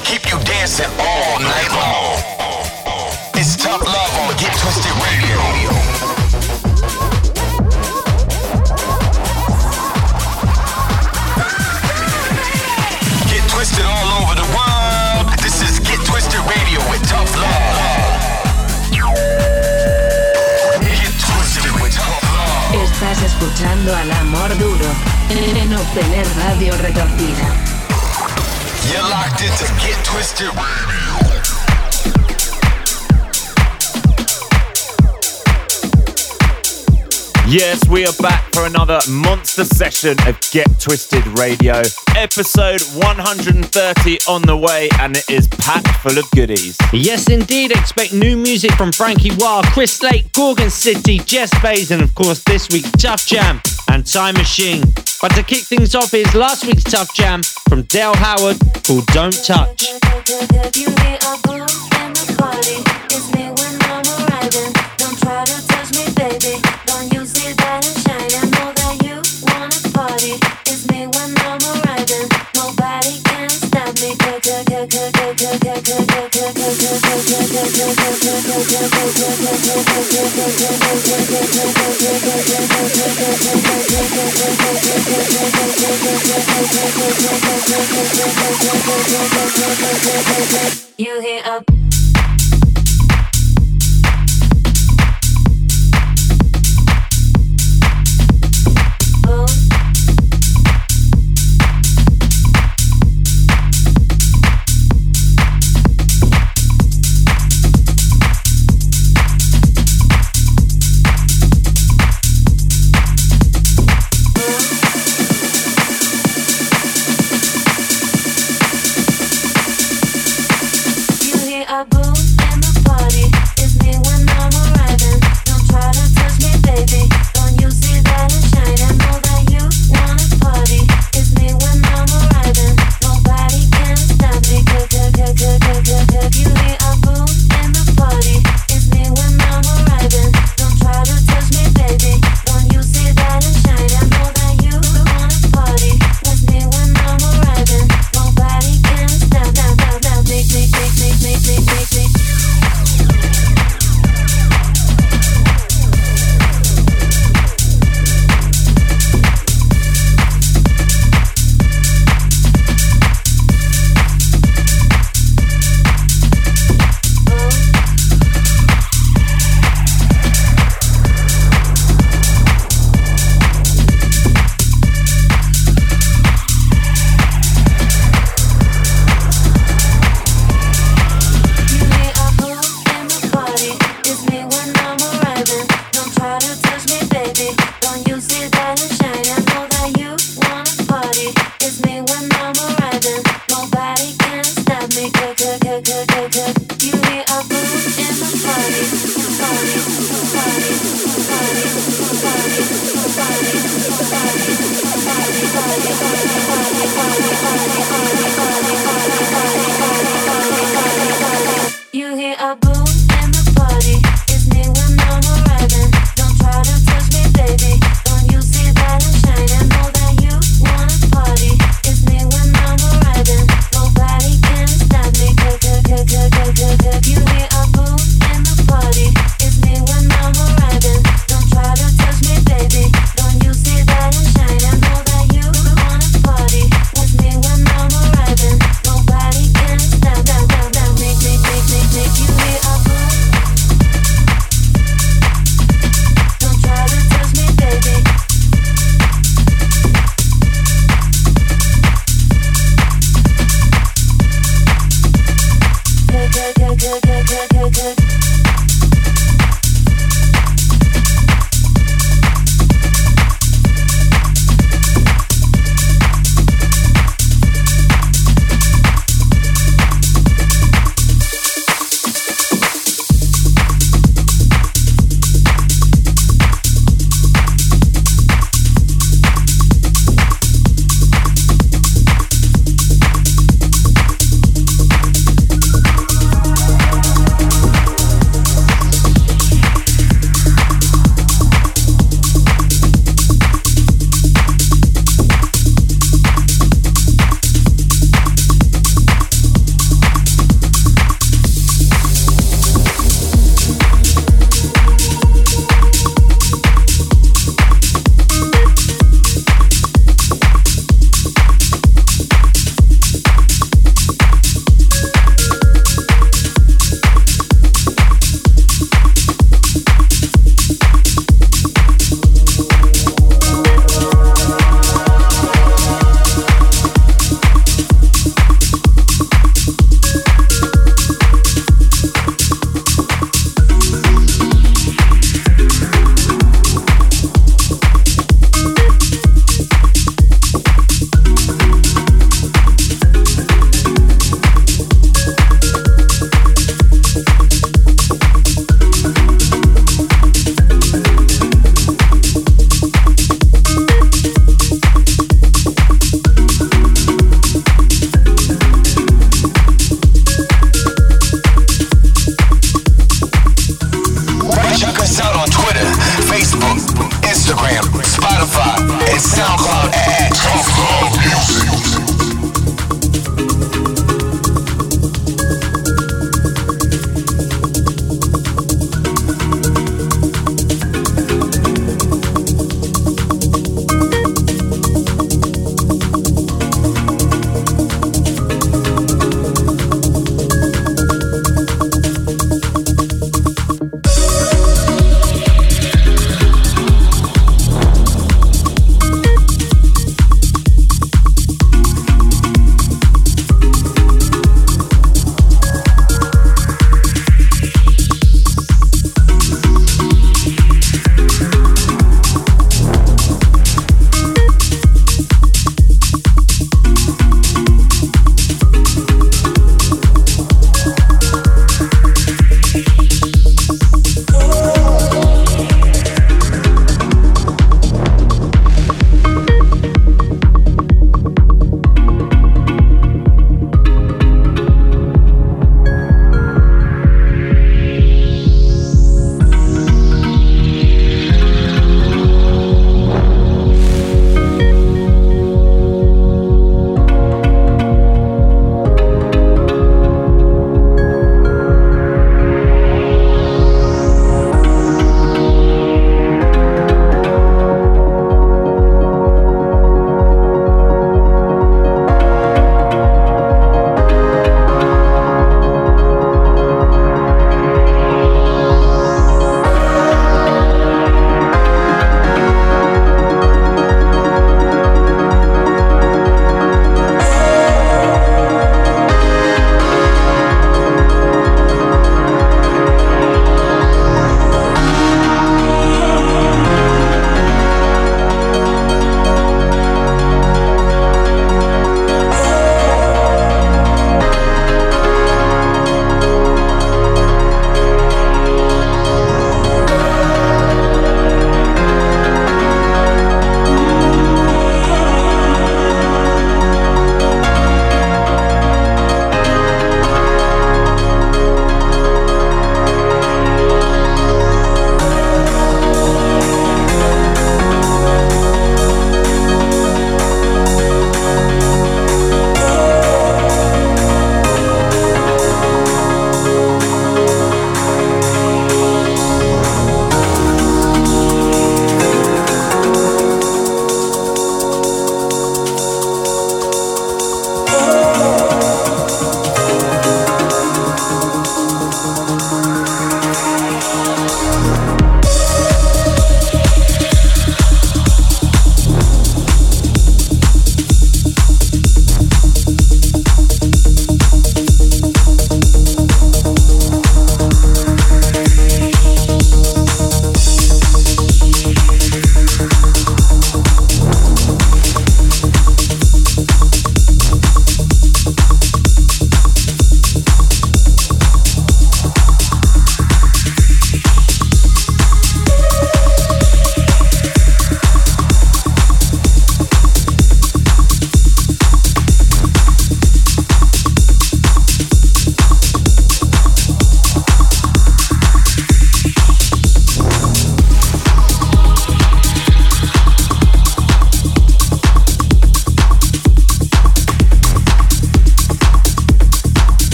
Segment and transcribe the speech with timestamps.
[0.00, 2.18] keep you dancing all night long.
[3.34, 5.38] It's tough love on Get Twisted Radio.
[13.30, 15.26] Get twisted all over the world.
[15.42, 18.38] This is Get Twisted Radio with Tough Love.
[20.82, 22.74] Get twisted with Tough Love.
[22.84, 24.90] Estás escuchando al amor duro
[25.30, 27.77] en obtener radio retorcida.
[28.86, 31.28] You're locked into Get Twisted Radio.
[37.48, 41.82] Yes, we are back for another monster session of Get Twisted Radio.
[42.14, 46.76] Episode 130 on the way, and it is packed full of goodies.
[46.92, 47.72] Yes, indeed.
[47.72, 52.42] Expect new music from Frankie Wild, Chris Lake, Gorgon City, Jess Bays, and of course
[52.44, 54.82] this week's Tough Jam and Time Machine.
[55.20, 59.32] But to kick things off is last week's Tough Jam from Dale Howard called Don't
[59.44, 59.88] Touch.
[90.98, 91.64] You hear up.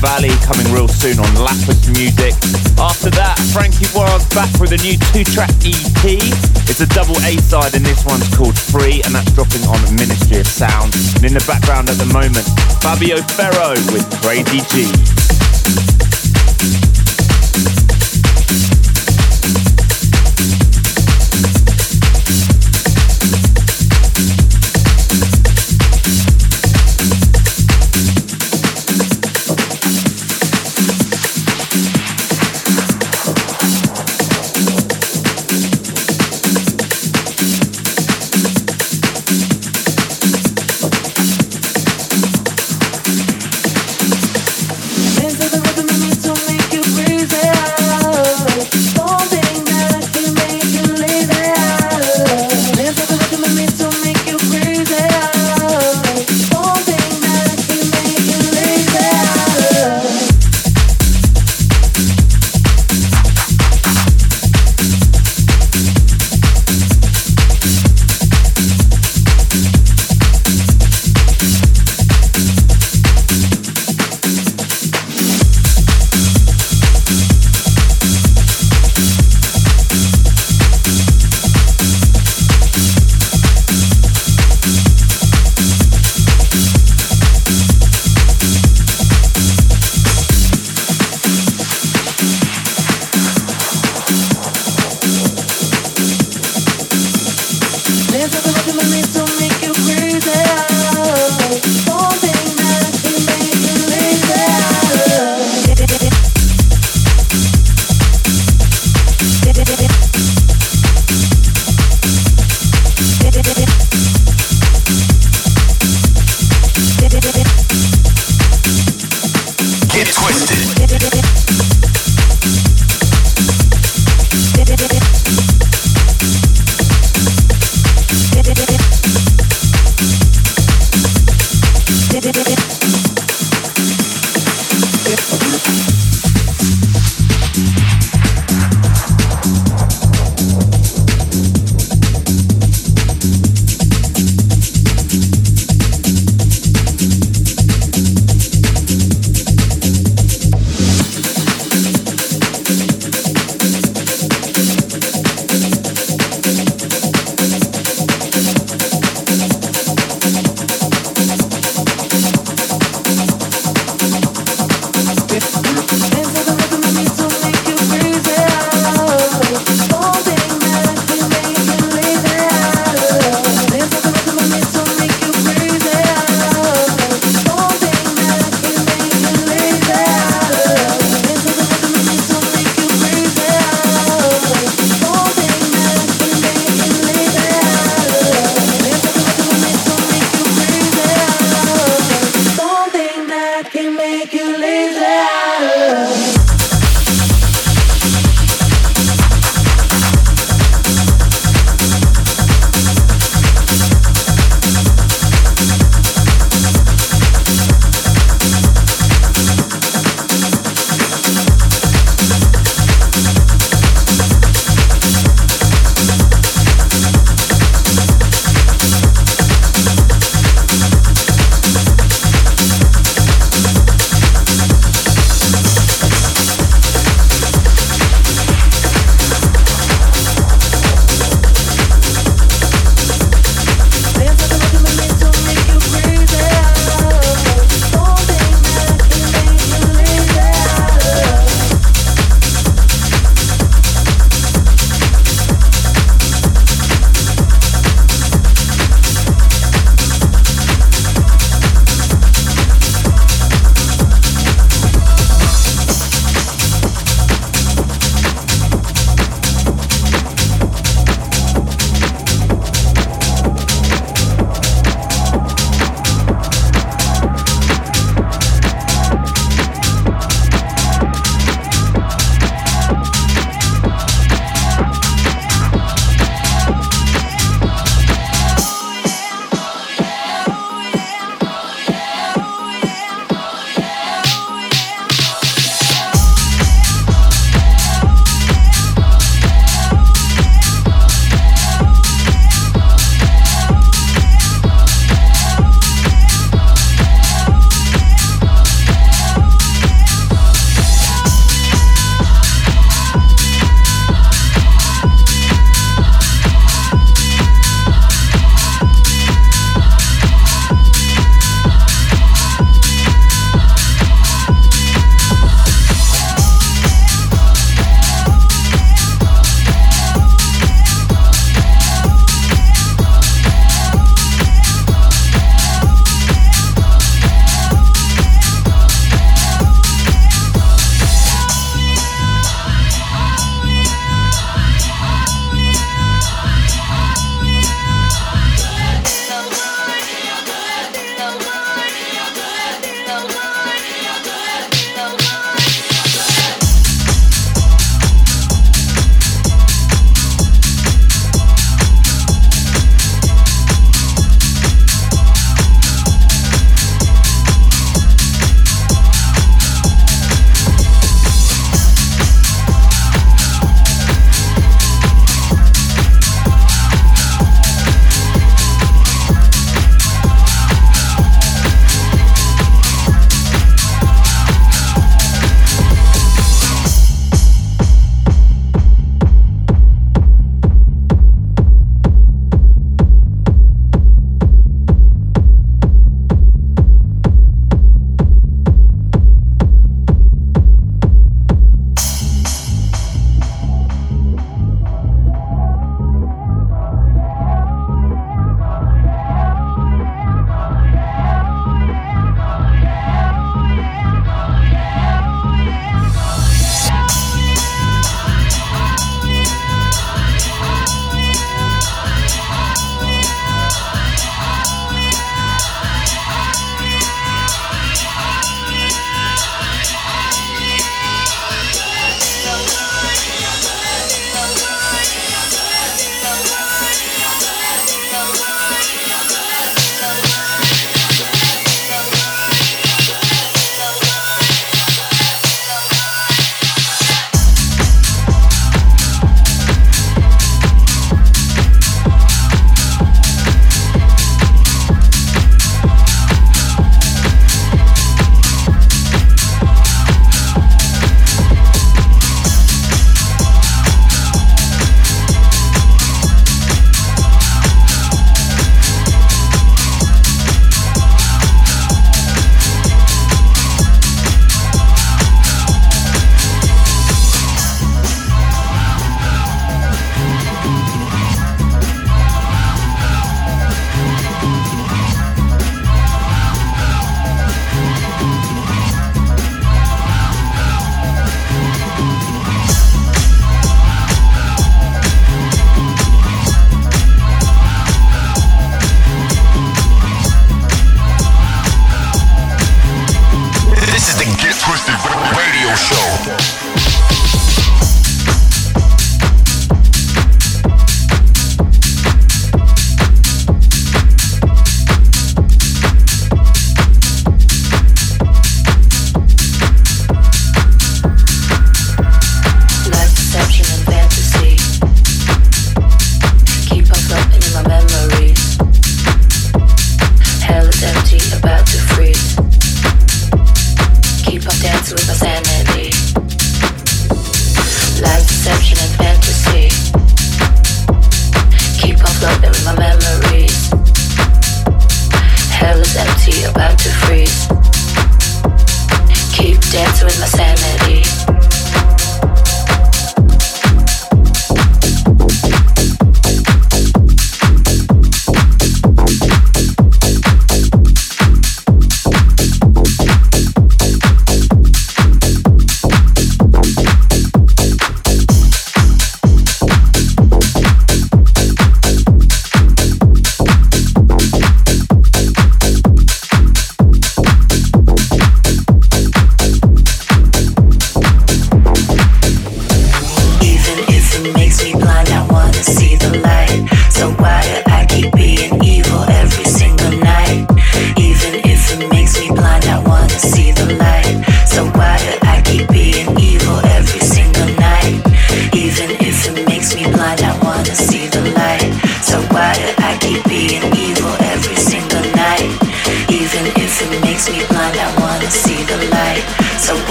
[0.00, 2.32] Valley, coming real soon on Lapis Music.
[2.80, 6.24] After that, Frankie Wire's back with a new two-track EP.
[6.72, 10.48] It's a double A-side and this one's called Free and that's dropping on Ministry of
[10.48, 10.94] Sound.
[11.16, 12.48] And in the background at the moment,
[12.80, 16.09] Fabio Ferro with Crazy G.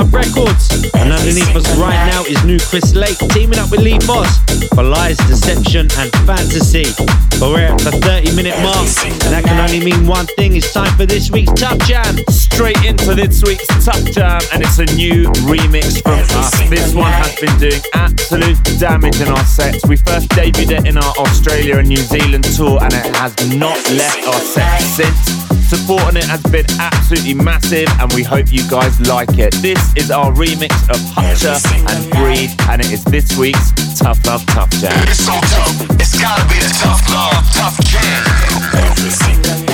[0.00, 0.70] Love Records.
[0.94, 4.38] And underneath us right now is new Chris Lake teaming up with Lee Foss
[4.74, 6.84] for Lies, Deception and Fantasy.
[7.38, 10.56] But we're at the 30 minute mark and that can only mean one thing.
[10.56, 12.16] It's time for this week's Tough Jam.
[12.60, 16.68] Straight into this week's Tough Jam and it's a new remix from us.
[16.68, 19.86] This one has been doing absolute damage in our sets.
[19.86, 23.80] We first debuted it in our Australia and New Zealand tour and it has not
[23.92, 25.16] left our set since.
[25.70, 29.54] Support on it has been absolutely massive and we hope you guys like it.
[29.64, 34.44] This is our remix of Hutcher and Breed and it is this week's Tough Love
[34.44, 34.92] Tough Jam.
[35.08, 39.69] It's so tough, it's gotta be the Tough Love Tough Jam.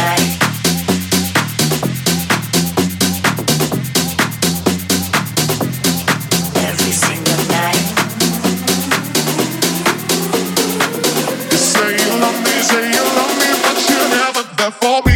[14.80, 15.15] For me.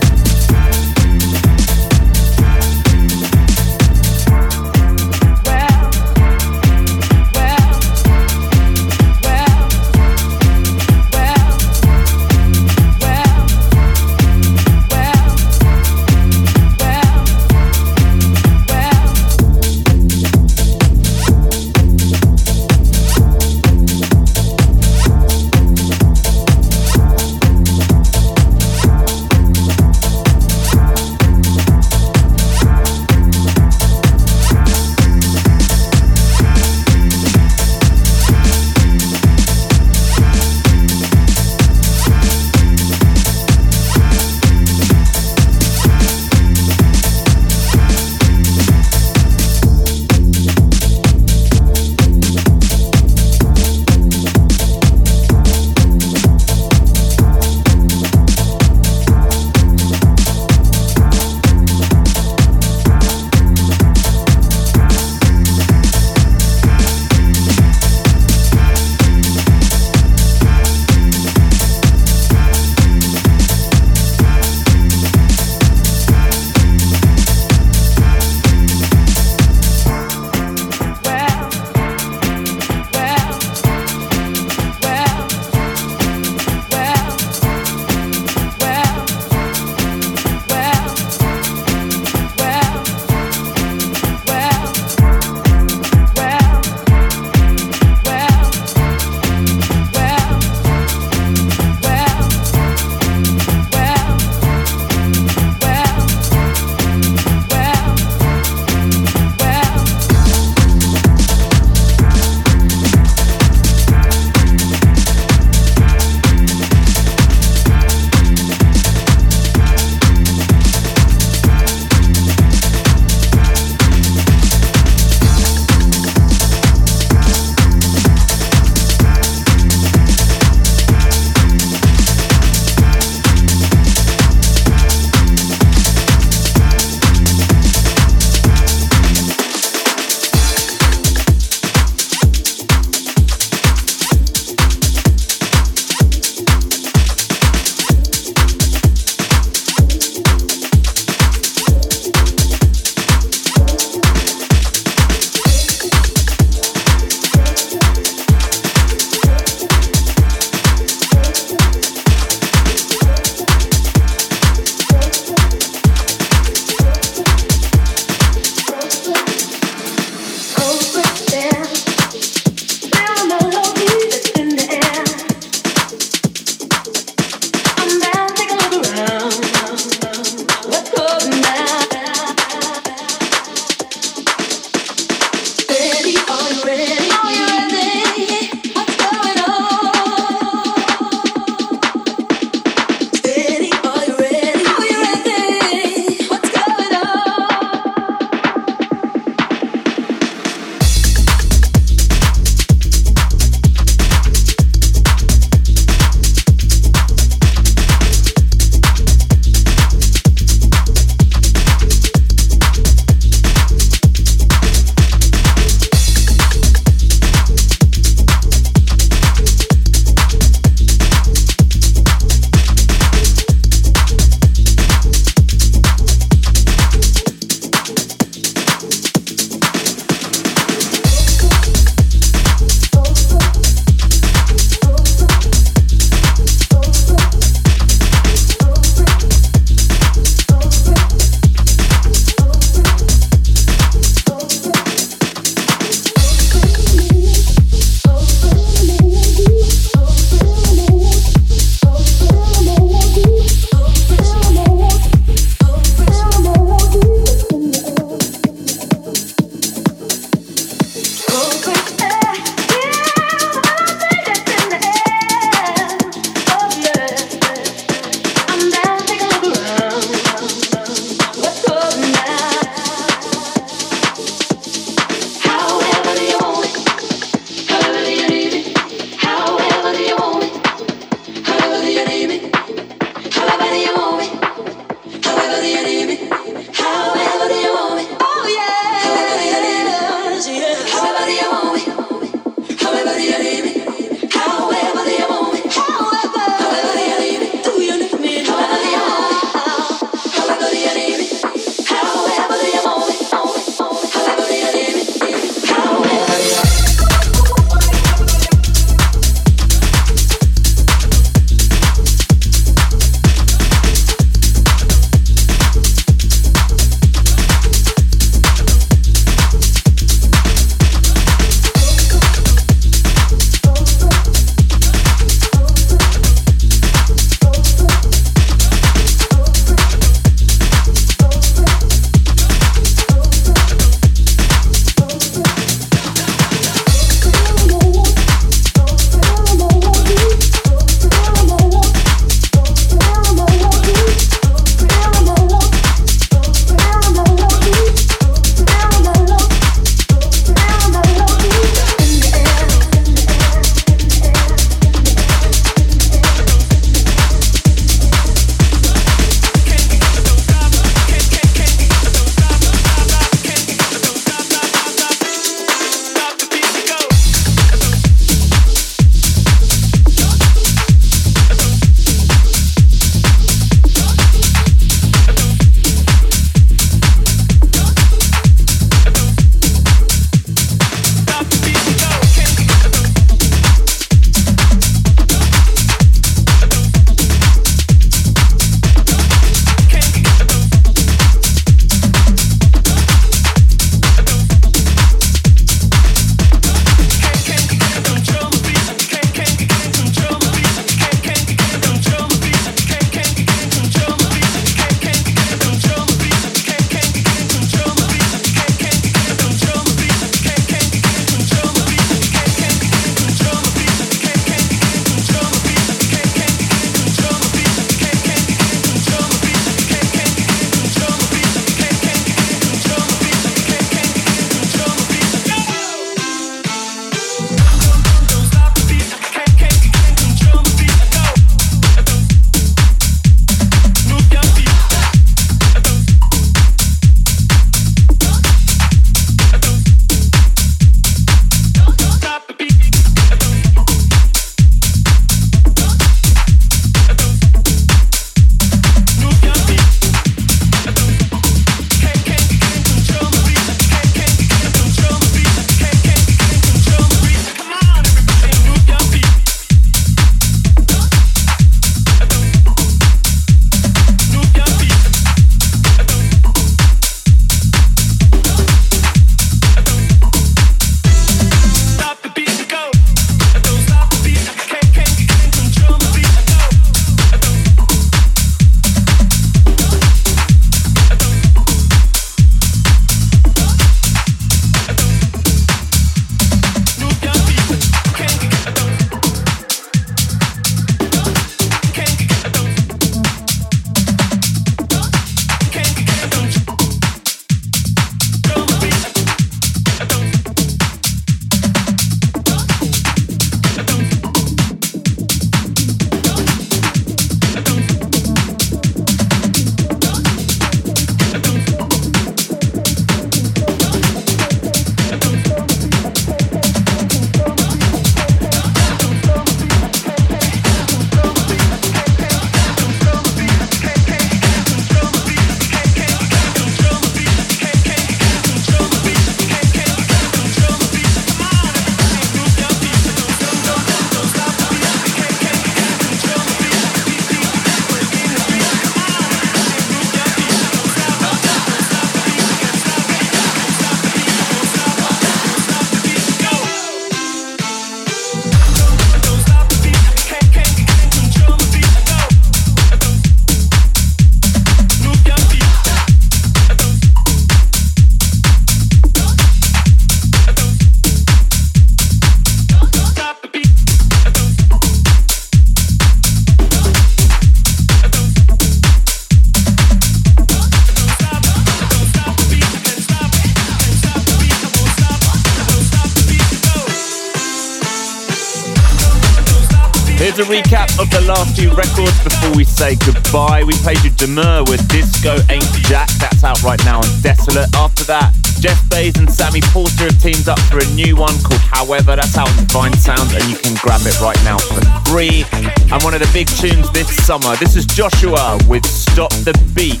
[581.54, 583.64] Few records before we say goodbye.
[583.64, 586.08] We played you Demur with Disco Ain't Jack.
[586.18, 587.74] That's out right now on Desolat.
[587.74, 591.60] After that, Jeff Bays and Sammy Porter have teamed up for a new one called
[591.60, 592.16] However.
[592.16, 594.80] That's out on Divine Sound and you can grab it right now for
[595.10, 595.44] free.
[595.52, 597.56] And one of the big tunes this summer.
[597.56, 600.00] This is Joshua with Stop the Beat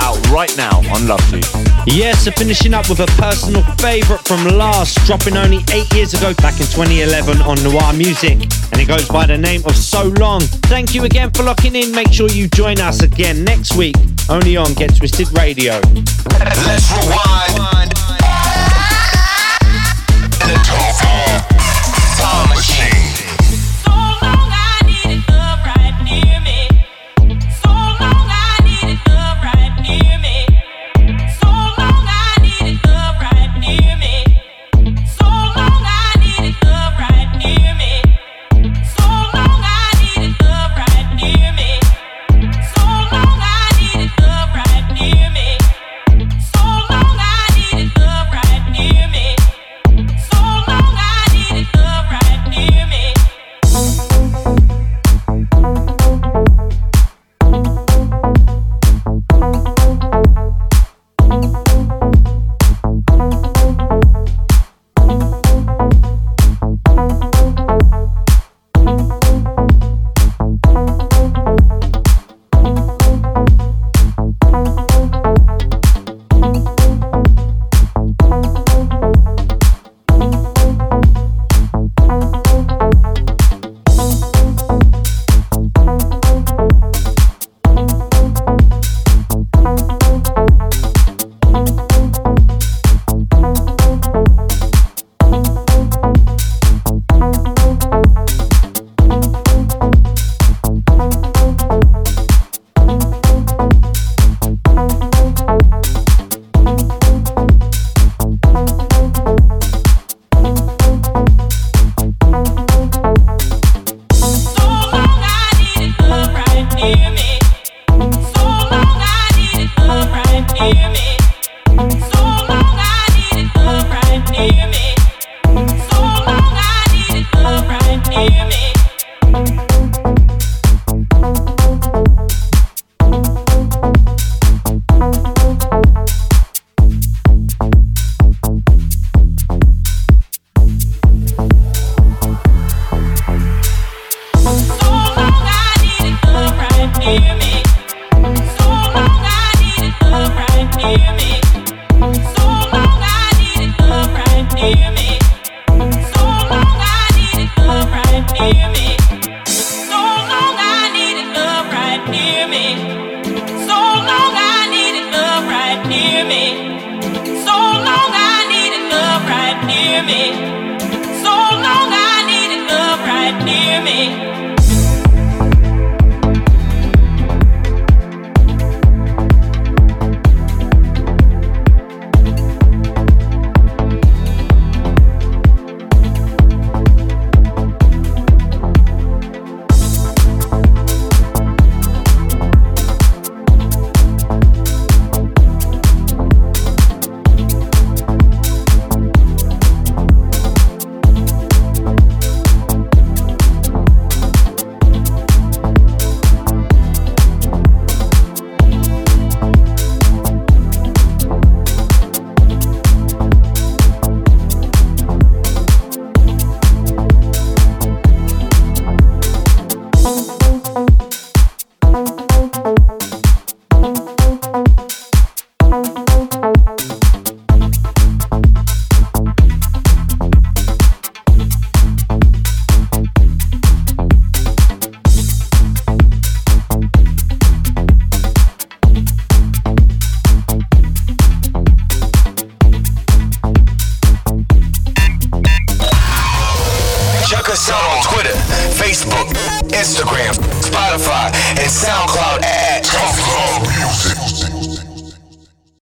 [0.00, 1.40] out right now on Lovely.
[1.86, 1.98] You.
[1.98, 6.34] Yes, so finishing up with a personal favourite from Last, dropping only eight years ago
[6.34, 8.38] back in 2011 on Noir Music.
[8.72, 10.40] And it goes by the name of So Long.
[10.68, 11.92] Thank you again for locking in.
[11.92, 13.96] Make sure you join us again next week,
[14.28, 15.80] only on Get Twisted Radio.
[16.38, 17.77] Let's rewind.